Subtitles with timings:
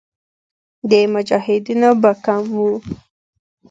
[0.89, 2.71] د مجاهدینو به کم وو.